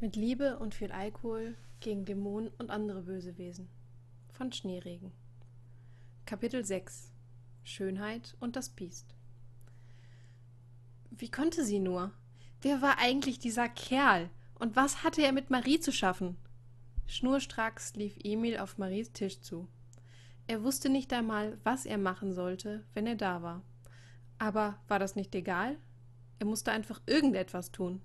[0.00, 3.68] Mit Liebe und viel Alkohol gegen Dämonen und andere böse Wesen.
[4.30, 5.10] Von Schneeregen.
[6.24, 7.10] Kapitel 6
[7.64, 9.16] Schönheit und das Biest.
[11.10, 12.12] Wie konnte sie nur?
[12.62, 14.30] Wer war eigentlich dieser Kerl?
[14.60, 16.36] Und was hatte er mit Marie zu schaffen?
[17.06, 19.66] Schnurstracks lief Emil auf Maries Tisch zu.
[20.46, 23.64] Er wusste nicht einmal, was er machen sollte, wenn er da war.
[24.38, 25.76] Aber war das nicht egal?
[26.38, 28.00] Er musste einfach irgendetwas tun.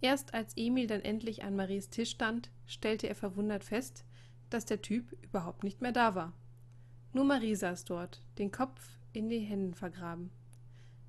[0.00, 4.04] Erst als Emil dann endlich an Maries Tisch stand, stellte er verwundert fest,
[4.48, 6.32] dass der Typ überhaupt nicht mehr da war.
[7.12, 10.30] Nur Marie saß dort, den Kopf in die Händen vergraben.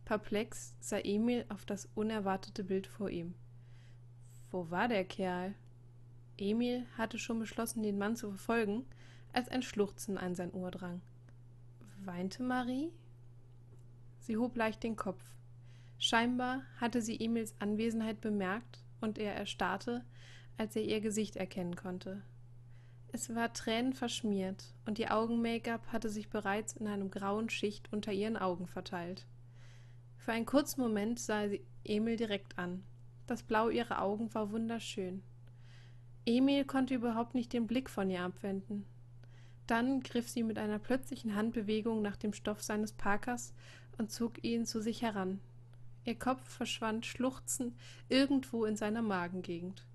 [0.05, 3.33] Perplex sah Emil auf das unerwartete Bild vor ihm.
[4.49, 5.55] Wo war der Kerl?
[6.37, 8.85] Emil hatte schon beschlossen, den Mann zu verfolgen,
[9.31, 11.01] als ein Schluchzen an sein Ohr drang.
[12.03, 12.91] Weinte Marie?
[14.19, 15.23] Sie hob leicht den Kopf.
[16.03, 20.03] Scheinbar hatte sie Emils Anwesenheit bemerkt und er erstarrte,
[20.57, 22.23] als er ihr Gesicht erkennen konnte.
[23.11, 28.35] Es war tränenverschmiert und ihr Augen-Make-up hatte sich bereits in einem grauen Schicht unter ihren
[28.35, 29.27] Augen verteilt.
[30.17, 32.83] Für einen kurzen Moment sah sie Emil direkt an.
[33.27, 35.21] Das Blau ihrer Augen war wunderschön.
[36.25, 38.87] Emil konnte überhaupt nicht den Blick von ihr abwenden.
[39.67, 43.53] Dann griff sie mit einer plötzlichen Handbewegung nach dem Stoff seines Parkers
[43.99, 45.39] und zog ihn zu sich heran.
[46.03, 47.75] Ihr Kopf verschwand schluchzend
[48.09, 49.85] irgendwo in seiner Magengegend.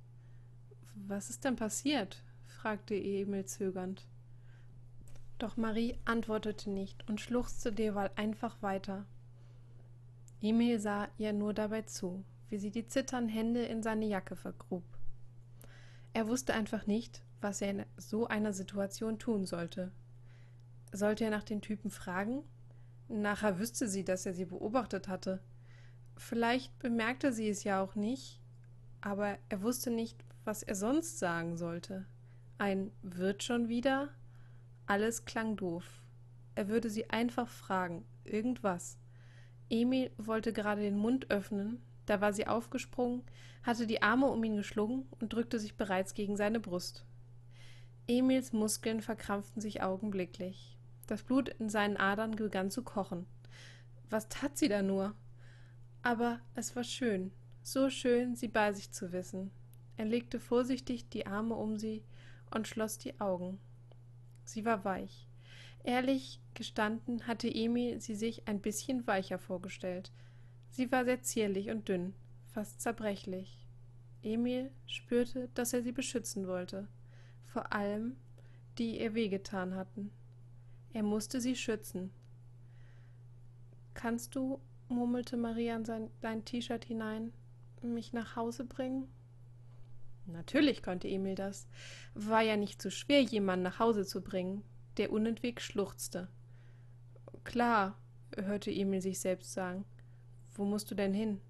[0.94, 2.22] Was ist denn passiert?
[2.44, 4.06] fragte Emil zögernd.
[5.38, 9.04] Doch Marie antwortete nicht und schluchzte derweil einfach weiter.
[10.40, 14.84] Emil sah ihr nur dabei zu, wie sie die zitternden Hände in seine Jacke vergrub.
[16.12, 19.92] Er wusste einfach nicht, was er in so einer Situation tun sollte.
[20.92, 22.42] Sollte er nach den Typen fragen?
[23.08, 25.40] Nachher wüsste sie, dass er sie beobachtet hatte.
[26.16, 28.40] Vielleicht bemerkte sie es ja auch nicht,
[29.00, 32.06] aber er wusste nicht, was er sonst sagen sollte.
[32.58, 34.08] Ein wird schon wieder?
[34.86, 35.84] Alles klang doof.
[36.54, 38.98] Er würde sie einfach fragen, irgendwas.
[39.68, 43.22] Emil wollte gerade den Mund öffnen, da war sie aufgesprungen,
[43.62, 47.04] hatte die Arme um ihn geschlungen und drückte sich bereits gegen seine Brust.
[48.06, 50.78] Emils Muskeln verkrampften sich augenblicklich.
[51.08, 53.26] Das Blut in seinen Adern begann zu kochen.
[54.08, 55.14] Was tat sie da nur?
[56.06, 57.32] Aber es war schön,
[57.64, 59.50] so schön, sie bei sich zu wissen.
[59.96, 62.04] Er legte vorsichtig die Arme um sie
[62.54, 63.58] und schloss die Augen.
[64.44, 65.26] Sie war weich.
[65.82, 70.12] Ehrlich gestanden hatte Emil sie sich ein bisschen weicher vorgestellt.
[70.70, 72.14] Sie war sehr zierlich und dünn,
[72.52, 73.66] fast zerbrechlich.
[74.22, 76.86] Emil spürte, dass er sie beschützen wollte,
[77.46, 78.14] vor allem
[78.78, 80.12] die ihr wehgetan hatten.
[80.92, 82.12] Er musste sie schützen.
[83.92, 87.32] Kannst du murmelte Maria in sein, sein T-Shirt hinein,
[87.82, 89.08] mich nach Hause bringen?
[90.26, 91.68] Natürlich konnte Emil das.
[92.14, 94.62] War ja nicht so schwer, jemanden nach Hause zu bringen.
[94.96, 96.28] Der unentwegt schluchzte.
[97.44, 97.96] Klar,
[98.36, 99.84] hörte Emil sich selbst sagen.
[100.54, 101.40] Wo musst du denn hin?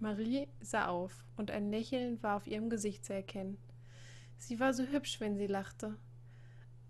[0.00, 3.56] Marie sah auf, und ein Lächeln war auf ihrem Gesicht zu erkennen.
[4.36, 5.96] Sie war so hübsch, wenn sie lachte.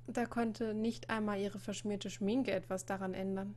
[0.06, 3.54] Da konnte nicht einmal ihre verschmierte Schminke etwas daran ändern.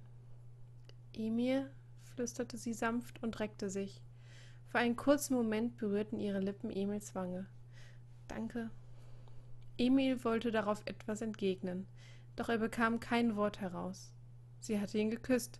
[1.17, 1.69] Emil,
[2.13, 4.01] flüsterte sie sanft und reckte sich.
[4.67, 7.45] Für einen kurzen Moment berührten ihre Lippen Emils Wange.
[8.27, 8.69] Danke.
[9.77, 11.87] Emil wollte darauf etwas entgegnen,
[12.35, 14.13] doch er bekam kein Wort heraus.
[14.59, 15.59] Sie hatte ihn geküsst.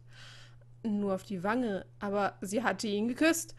[0.84, 3.56] Nur auf die Wange, aber sie hatte ihn geküsst.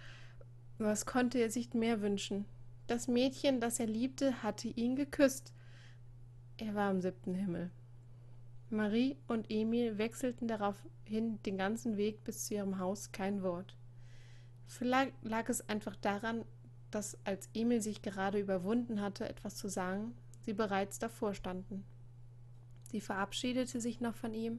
[0.79, 2.45] Was konnte er sich mehr wünschen?
[2.87, 5.53] Das Mädchen, das er liebte, hatte ihn geküsst.
[6.59, 7.71] Er war im siebten Himmel.
[8.69, 13.77] Marie und Emil wechselten daraufhin den ganzen Weg bis zu ihrem Haus kein Wort.
[14.67, 16.45] Vielleicht lag es einfach daran,
[16.91, 21.85] dass als Emil sich gerade überwunden hatte, etwas zu sagen, sie bereits davor standen.
[22.91, 24.59] Sie verabschiedete sich noch von ihm,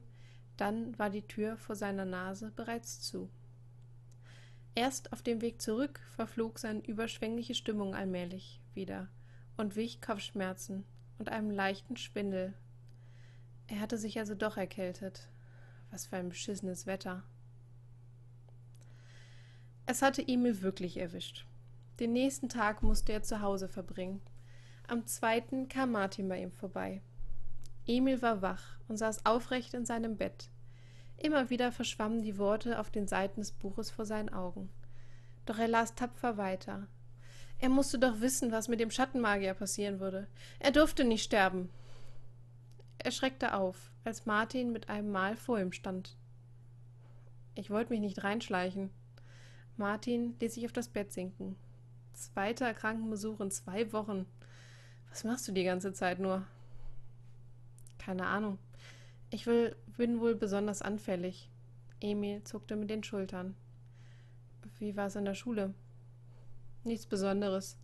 [0.55, 3.29] dann war die Tür vor seiner Nase bereits zu.
[4.75, 9.09] Erst auf dem Weg zurück verflog seine überschwängliche Stimmung allmählich wieder
[9.57, 10.85] und wich Kopfschmerzen
[11.17, 12.53] und einem leichten Schwindel
[13.67, 15.27] er hatte sich also doch erkältet.
[15.91, 17.23] Was für ein beschissenes Wetter.
[19.85, 21.45] Es hatte Emil wirklich erwischt.
[21.99, 24.21] Den nächsten Tag musste er zu Hause verbringen.
[24.87, 27.01] Am zweiten kam Martin bei ihm vorbei.
[27.85, 30.49] Emil war wach und saß aufrecht in seinem Bett.
[31.17, 34.69] Immer wieder verschwammen die Worte auf den Seiten des Buches vor seinen Augen.
[35.45, 36.87] Doch er las tapfer weiter.
[37.59, 40.27] Er musste doch wissen, was mit dem Schattenmagier passieren würde.
[40.59, 41.69] Er durfte nicht sterben.
[43.07, 46.17] Er schreckte auf, als Martin mit einem Mal vor ihm stand.
[47.55, 48.89] Ich wollte mich nicht reinschleichen.
[49.77, 51.55] Martin ließ sich auf das Bett sinken.
[52.11, 54.25] Zweiter Krankenbesuch in zwei Wochen.
[55.09, 56.45] Was machst du die ganze Zeit nur?
[57.97, 58.59] Keine Ahnung.
[59.29, 61.49] Ich will, bin wohl besonders anfällig.
[62.01, 63.55] Emil zuckte mit den Schultern.
[64.79, 65.73] Wie war es in der Schule?
[66.83, 67.77] Nichts Besonderes.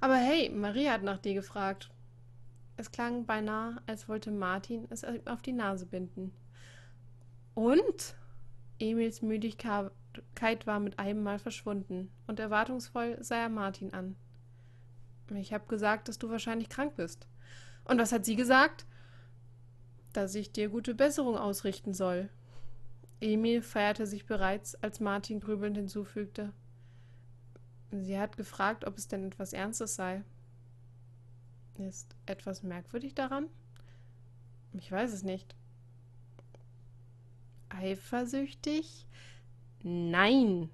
[0.00, 1.90] Aber hey, Maria hat nach dir gefragt.
[2.82, 6.32] Es klang beinahe, als wollte Martin es auf die Nase binden.
[7.54, 8.16] Und?
[8.80, 14.16] Emils Müdigkeit war mit einem Mal verschwunden, und erwartungsvoll sah er Martin an.
[15.32, 17.28] Ich habe gesagt, dass du wahrscheinlich krank bist.
[17.84, 18.84] Und was hat sie gesagt?
[20.12, 22.30] Dass ich dir gute Besserung ausrichten soll.
[23.20, 26.52] Emil feierte sich bereits, als Martin grübelnd hinzufügte.
[27.92, 30.24] Sie hat gefragt, ob es denn etwas Ernstes sei.
[31.78, 33.46] Ist etwas merkwürdig daran?
[34.72, 35.54] Ich weiß es nicht.
[37.68, 39.06] Eifersüchtig?
[39.82, 40.70] Nein,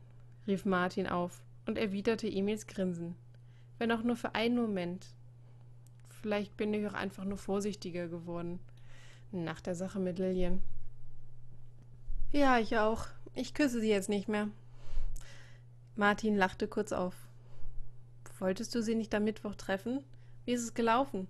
[0.47, 3.15] rief Martin auf und erwiderte Emils Grinsen.
[3.79, 5.06] Wenn auch nur für einen Moment.
[6.09, 8.59] Vielleicht bin ich auch einfach nur vorsichtiger geworden.
[9.31, 10.62] Nach der Sache mit Lillian.
[12.33, 13.06] Ja, ich auch.
[13.35, 14.49] Ich küsse sie jetzt nicht mehr.
[15.97, 17.15] Martin lachte kurz auf.
[18.39, 20.05] Wolltest du sie nicht am Mittwoch treffen?
[20.49, 21.29] Wie ist es gelaufen?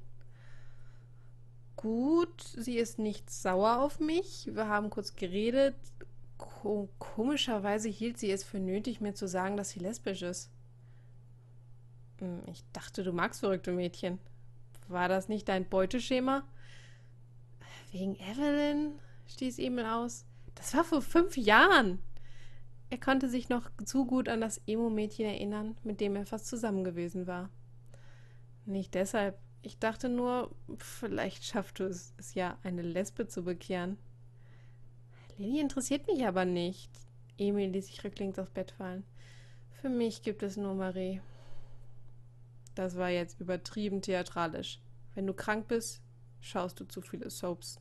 [1.75, 4.49] Gut, sie ist nicht sauer auf mich.
[4.53, 5.75] Wir haben kurz geredet.
[6.37, 10.53] Ko komischerweise hielt sie es für nötig, mir zu sagen, dass sie lesbisch ist.
[12.21, 14.21] Hm, ich dachte, du magst verrückte Mädchen.
[14.87, 16.45] War das nicht dein Beuteschema?
[17.91, 19.01] Wegen Evelyn?
[19.27, 20.27] stieß Emil aus.
[20.55, 21.99] Das war vor fünf Jahren.
[22.89, 26.85] Er konnte sich noch zu gut an das Emo-Mädchen erinnern, mit dem er fast zusammen
[26.85, 27.51] gewesen war.
[28.69, 29.39] Nicht deshalb.
[29.63, 33.97] Ich dachte nur, vielleicht schaffst du es, es ja, eine Lesbe zu bekehren.
[35.39, 36.91] Lilly interessiert mich aber nicht.
[37.39, 39.05] Emil ließ sich rücklings aufs Bett fallen.
[39.81, 41.23] Für mich gibt es nur Marie.
[42.75, 44.81] Das war jetzt übertrieben theatralisch.
[45.15, 46.03] Wenn du krank bist,
[46.43, 47.81] schaust du zu viele Soaps.